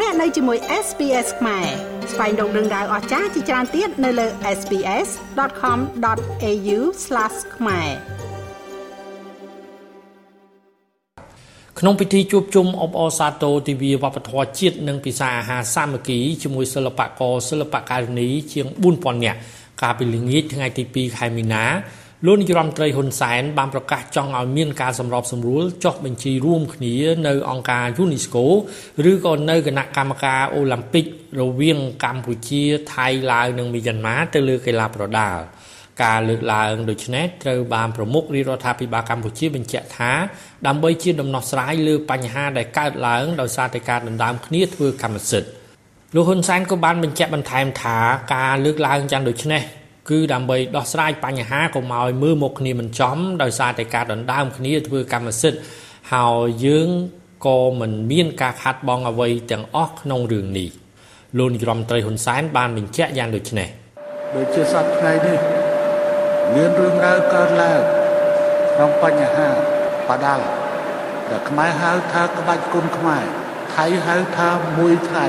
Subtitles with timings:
[0.00, 1.66] លោកអ្នកនៅជាមួយ SPS ខ្មែរ
[2.12, 4.26] ស្វែងរកដឹងដៅអស្ចារ្យជាច្រើនទៀតនៅលើ
[4.58, 6.78] SPS.com.au/
[7.56, 7.88] ខ្មែរ
[11.78, 19.38] ក្នុងពិធីជួបជុំអបអរសាទរទិវាវប្បធម៌ជាតិនិងពិសាអាហារសាមគ្គីជាមួយសិល្បករសិល្បការិនីជាង4000នាក់
[19.82, 21.64] កាលពីល្ងាចថ្ងៃទី2ខែមីនា
[22.26, 26.94] លោកនាយរដ្ឋមន្ត្រីហ៊ុនសែនបានប្រកាសចង់ឲ្យមានការសម្របសម្រួលចុះបញ្ជីរួមគ្នា
[27.26, 28.44] នៅអង្គការ UNESCO
[29.10, 31.04] ឬក៏នៅគណៈកម្មការអូឡ িম্প ពិក
[31.40, 32.62] រវាងកម្ពុជា
[32.94, 35.42] ថៃឡាវនិងមីយ៉ាន់ម៉ាទៅលើកីឡាប្រដាល់
[36.04, 40.12] ការលើកឡើងដូចនេះត្រូវបានប្រមុខរាជរដ្ឋាភិបាលកម្ពុជាបញ្ជាក់ថា
[40.66, 45.50] ដើម្បីជាដំណោះស្រាយលើបញ្ហាដែលកើតឡើងដោយសារតែការដណ្ដើមគ្នាធ្វើកម្មសិទ្ធិ
[46.14, 47.98] លោកហ៊ុនសែនក៏បានបញ្ជាក់បន្ថែមថា
[48.34, 49.62] ការលើកឡើងយ៉ាងដូចនេះ
[50.10, 55.60] គឺដើម្បីដោះស្រាយបញ្ហាកុំឲ្យមើលមុខគ្នាមិនចំដោយសារតែការដណ្ដើមគ្នាធ្វើកម្មសិទ្ធិ
[56.14, 56.88] ហើយយើង
[57.46, 60.68] ក៏មិនមានការខាត់បងអ្វីទាំងអស់ក្នុងរឿងនេះ
[61.38, 63.68] លោកនាយរដ្ឋមន្ត្រីហ៊ុនសែនបានបញ្ជាក់យ៉ាងដូចនេះ
[64.36, 65.38] ដូចជាសប្តាហ៍ថ្ងៃនេះ
[66.54, 67.80] មានរឿងរ៉ាវកើតឡើង
[68.72, 69.48] ក្នុងបញ្ហា
[70.08, 70.44] បដាល់
[71.30, 73.24] ដែលខ្មែរហៅថាក្បាច់គុណខ្មែរ
[73.74, 75.26] ថៃហៅថាមួយថៃ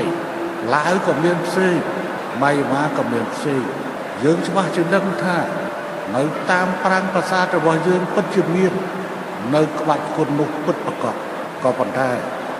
[0.75, 1.75] ឡាវក៏មានផ្សេង
[2.43, 3.63] ម៉ៃម៉ាក៏មានផ្សេង
[4.23, 5.37] យើងច្បាស់ជាដឹងថា
[6.15, 8.73] នៅតាមប្រាង្គប្រាសាទរបស់យើងពិតជាមាន
[9.55, 11.15] នៅក្បាច់គុណនោះពិតប្រកប
[11.63, 12.09] ក៏ប៉ុន្តែ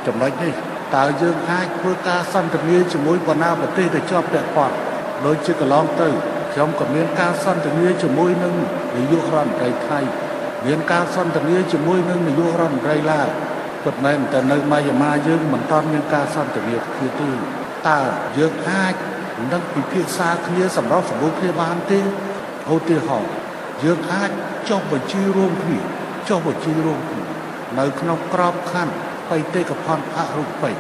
[0.06, 0.53] ចំណុចនេះ
[0.95, 4.76] តើយើងអាចធ្វើការសន្ទនាជាមួយបណ្ដាប្រទេសដែលជាប់ពាក់ព័ន្ធ
[5.26, 6.08] ដូចជាកន្លងទៅ
[6.53, 8.53] ខ្ញុំក៏មានការសន្ទនាជាមួយនឹង
[8.95, 10.00] នាយករដ្ឋមន្ត្រីថៃ
[10.66, 13.28] មានការសន្ទនាជាមួយនឹងនាយករដ្ឋមន្ត្រីឡាវ
[13.86, 17.30] ពិតមែនតែនៅម៉ាយ៉ាម៉ាយើងមិនទាន់មានការសន្ទនាគ្នាទេ
[17.88, 18.00] តើ
[18.38, 18.94] យើងអាច
[19.52, 22.00] នឹងពិភាក្សាគ្នាសម្រាប់សម្រួលគ្នាបានទេ
[22.73, 23.31] ឧទាហរណ៍
[23.83, 24.30] យើងអាច
[24.69, 25.80] ចុះបញ្ជីរួមគ្នា
[26.30, 27.23] ចុះបញ្ជីរួមគ្នា
[27.80, 28.94] នៅក្នុងក្របខ័ណ្ឌ
[29.30, 30.72] បេតិកភណ្ឌអរូបី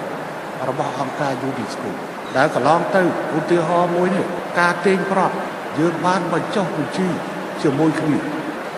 [0.67, 1.89] របស់អង្គការ UNESCO
[2.37, 3.01] ដែលកន្លងទៅ
[3.37, 4.25] ឧទាហរណ៍មួយនេះ
[4.59, 5.35] ការទាញប្រត់
[5.79, 7.07] យើងបានបញ្ចុះបញ្ជី
[7.61, 8.17] ជាមួយគ្នា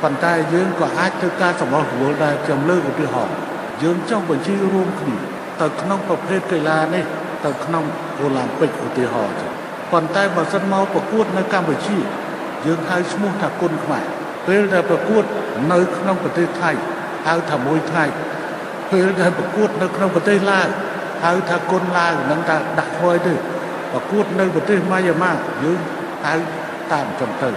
[0.02, 3.36] ប៉ុន្តែយើងក៏អាចធ្វើការសម្រុះសម្រួលដែរខ្ញុំលើកឧទាហរណ៍
[3.84, 5.18] យើងចុះបញ្ជីរួមគ្នា
[5.62, 7.06] ទៅក្នុងប្រភេទកីឡានេះ
[7.46, 7.84] ទៅក្នុង
[8.20, 9.57] អូឡ িম্প ពិកឧទាហរណ៍ចឹង
[9.92, 11.98] ប៉ុន្តែបើសិនមកប្រកួតនៅកម្ពុជា
[12.66, 14.06] យើងហៅឈ្មោះថាគុណខ្មែរ
[14.48, 15.24] ពេលដែលប្រកួត
[15.72, 16.72] នៅក្នុងប្រទេសថៃ
[17.28, 18.04] ហៅថាមួយថៃ
[18.92, 20.68] ពេលដែលប្រកួតនៅក្នុងប្រទេសឡាវ
[21.24, 23.34] ហៅថាគុណឡាវនឹងថាដាក់ថ្មីទេ
[23.94, 25.32] ប្រកួតនៅប្រទេសម៉ាយ៉ាម៉ា
[25.64, 25.80] យើង
[26.26, 26.36] ហៅ
[26.92, 27.50] តាមចឹងទៅ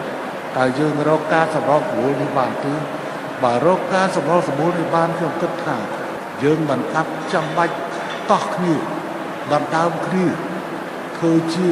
[0.57, 2.75] តើយើងរកការសម្របសម្រួលនេះបានទេ
[3.45, 5.77] បើរកការសម្របសម្រួលនេះបានខ្ញុំគិតថា
[6.43, 7.75] យើងមិនអាប់ចាំបាច់
[8.31, 8.75] តោះគ្នា
[9.53, 10.27] ដណ្ដើមគ្នា
[11.19, 11.69] ធ្វើជា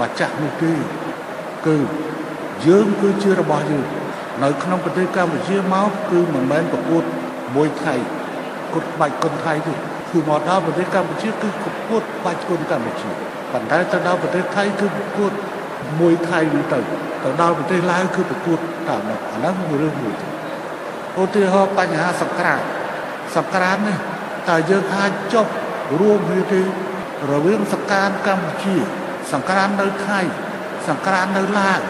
[0.00, 0.72] ម្ចាស់នោះទេ
[1.66, 1.76] គឺ
[2.66, 3.84] យើងគឺជារបស់យើង
[4.42, 7.04] នៅក្នុងប្រទេសកម្ពុជាមកគឺមិនមែនប្រកួត
[7.56, 7.94] មួយថៃ
[8.74, 9.72] គុតបាច់គុនថៃទេ
[10.12, 13.10] គឺមកដល់ប្រទេសកម្ពុជាគឺប្រកួតបាច់គុនកម្ពុជា
[13.52, 15.32] ប៉ុន្តែទៅដល់ប្រទេសថៃគឺប្រកួត
[16.00, 16.78] មួយថៃនេះទៅ
[17.24, 18.58] ទៅដល់ប្រទេសឡាវគឺប្រកួត
[18.88, 20.28] តាមនោះអានោះគឺរឿងមួយទៅ
[21.22, 22.60] ឧទាហរណ៍បញ្ហាសង្គ្រាម
[23.36, 23.98] សង្គ្រាមនេះ
[24.48, 25.46] តើយើងអាចចុះ
[26.00, 26.60] រួមគ្នាទេ
[27.30, 28.76] រវាងសកានកម្ពុជា
[29.32, 30.20] សង្គ្រាមនៅថៃ
[30.88, 31.80] សង្គ្រាមនៅឡាវ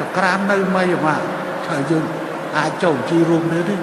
[0.00, 1.16] សង្គ្រាមនៅមីយ៉ាម៉ា
[1.66, 2.04] ថាយើង
[2.56, 3.76] អាចចូលជីរួមនេះទេ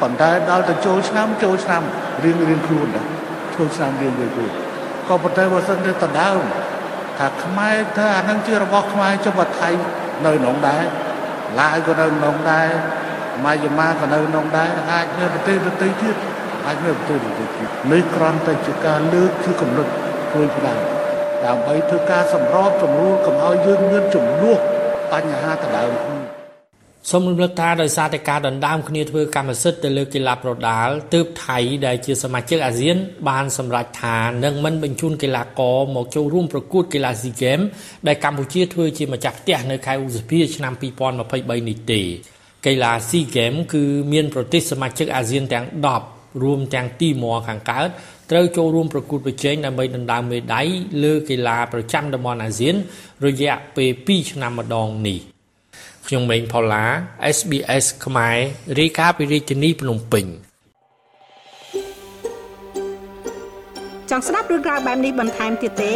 [0.00, 1.82] ប៉ុន្តែដល់ទៅចូលឆ្នាំចូលឆ្នាំ
[2.24, 3.08] រៀងរៀងខ្លួនដែរ
[3.54, 4.52] ចូលឆ្នាំរៀងរៀងខ្លួន
[5.08, 6.40] ក៏ប៉ុន្តែបើសិនទៅដដើម
[7.18, 9.70] ថាខ្មែរថាអានឹងជារបស់ខ្មែរចុះបើថៃ
[10.24, 10.84] នៅក្នុងដែរ
[11.60, 12.68] ឡាវក៏នៅក្នុងដែរ
[13.44, 16.16] ម៉ាយ៉ាម៉ាក៏នៅក្នុងដែរអាចនៅប្រទេសដទៃទៀត
[16.66, 19.92] អាចនៅប្រទេសដទៃទៀតនេះគ្រាន់តែជាការលើកជាកំណត់
[20.30, 20.93] ធ្វើផ្ដាំ
[21.46, 24.58] ដើម្បីធ្វើការសម្របសម្រួលកុំឲ្យយើងមានចំនួន
[25.12, 26.18] បញ្ហាដដើមគ្នា
[27.10, 32.96] សូមរំលឹកថាដោយសារតែការដណ្ដើមគ្នាធ្វើកម្មសិទ្ធិទៅលើកីឡាប្រដាល់ទើបថៃដែលជាសមាជិកអាស៊ាន
[33.28, 37.60] បានសម្រេចថានឹងមិនបញ្ជូនកីឡាករមកចូលរួមប្រកួតកីឡាស៊ីហ្គេម
[38.06, 42.00] ដែលកម្ពុជាធ្វើជាម្ចាស់ផ្ទះនៅខែឧសភាឆ្នាំ2023នេះទេ
[42.66, 45.66] កីឡាស៊ីហ្គេមគឺមានប្រទេសសមាជិកអាស៊ានទាំង
[46.04, 47.88] 10រួមទាំងទីម៉័រខាងកើត
[48.30, 50.66] ត្រូវចូលរួមប្រកួតប្រជែងដើម្បីដណ្ដើមមេដាយ
[51.04, 52.74] លើកីឡាប្រចាំតំបន់អាស៊ាន
[53.26, 55.18] រយៈពេល2ឆ្នាំម្ដងនេះ
[56.06, 56.84] ខ្ញុំម៉េងផល្លា
[57.36, 58.36] SBS ខ្មែរ
[58.80, 60.26] រាយការណ៍ពីរាជធានីភ្នំពេញ
[64.10, 65.92] ចង់ស្ដាប់រឿងក្រៅបែបនេះបន្ថែមទៀតទេ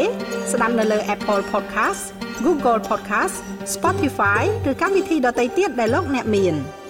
[0.53, 2.03] ស្ដាប់នៅលើ Apple Podcast
[2.45, 3.37] Google Podcast
[3.75, 6.57] Spotify ឬកម្មវិធីដទៃទៀតដែលលោកអ្នកមាន។